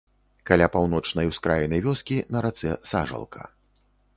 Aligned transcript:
Каля 0.49 0.67
паўночнай 0.75 1.29
ускраіны 1.33 1.81
вёскі 1.89 2.17
на 2.37 2.43
рацэ 2.47 2.69
сажалка. 2.93 3.41